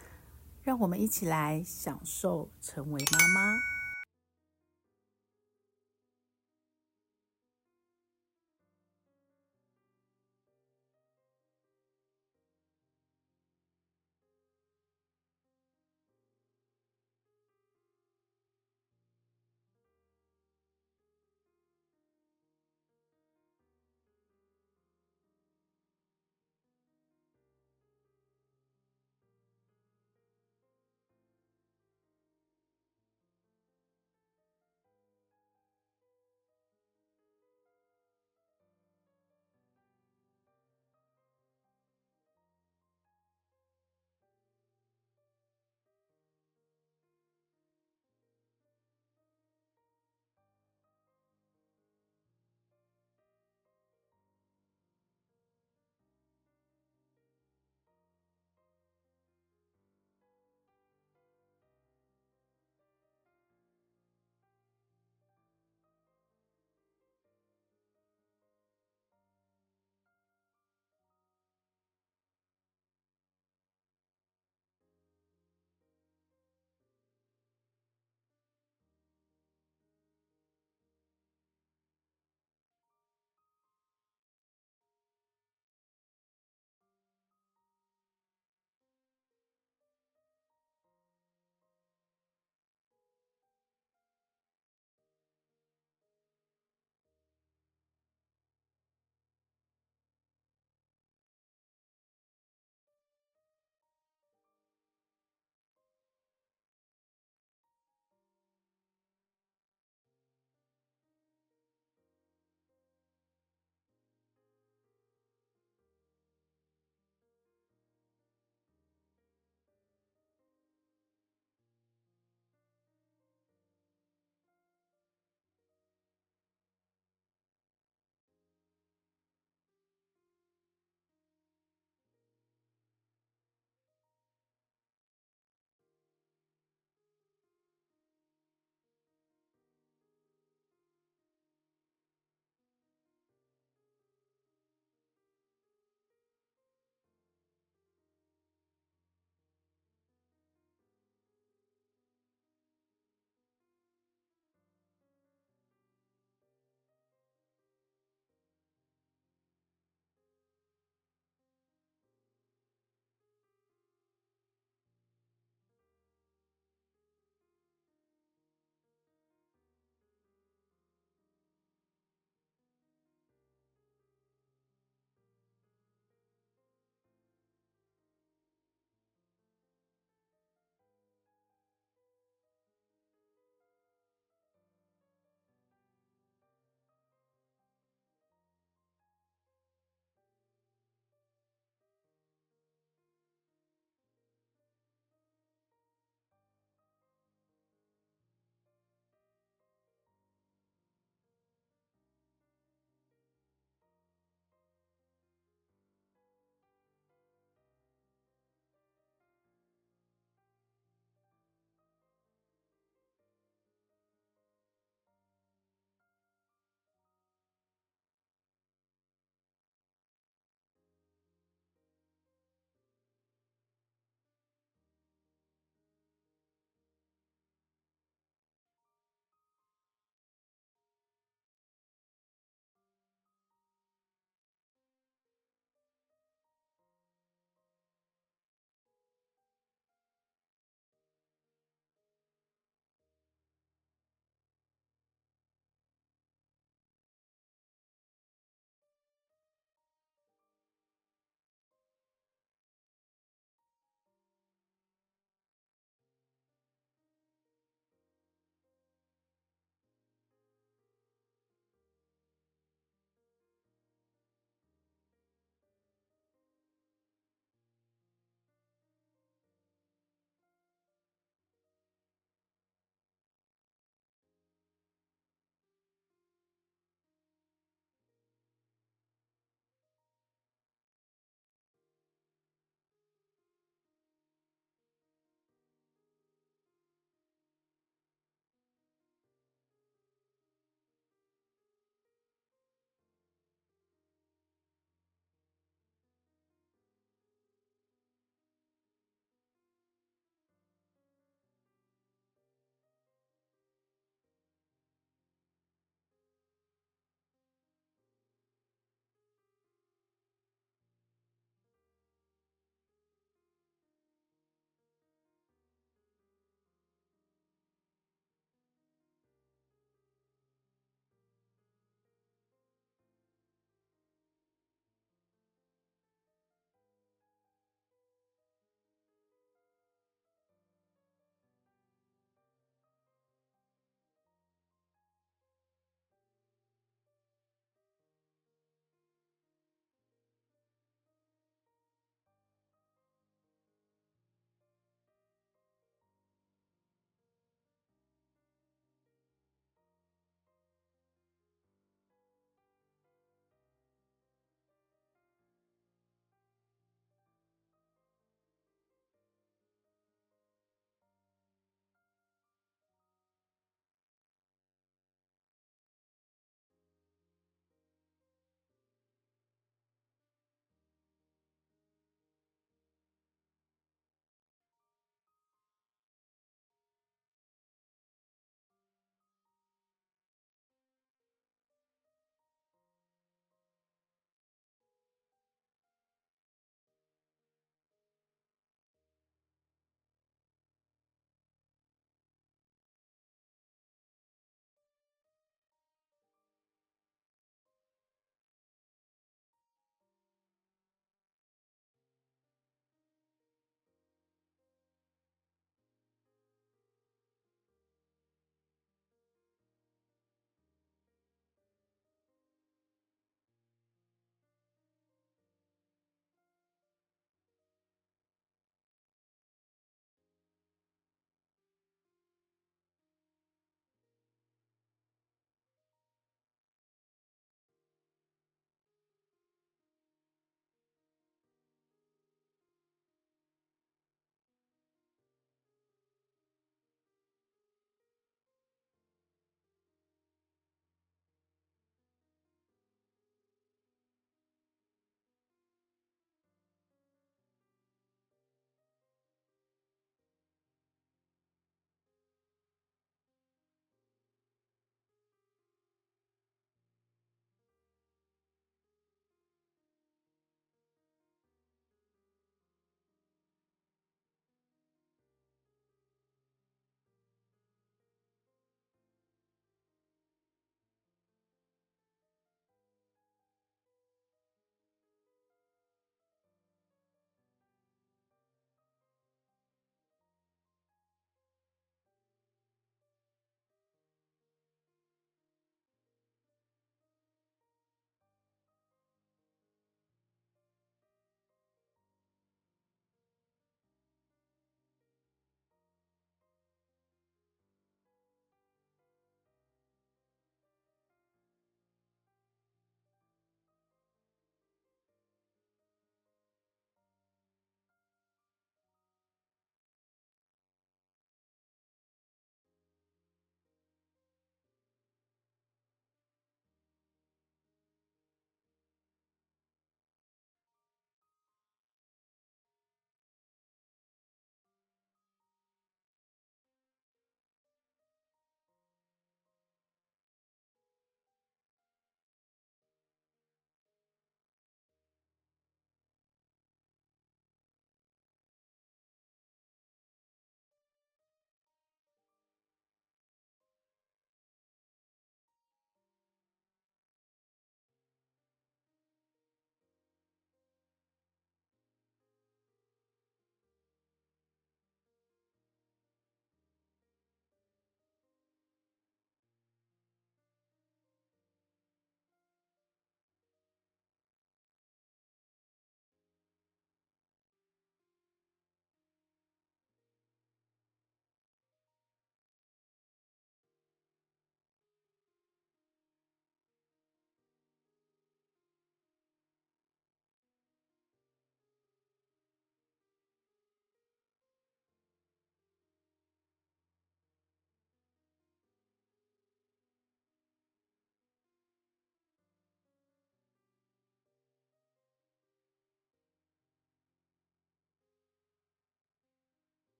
[0.63, 3.80] 让我们一起来享受成为妈妈。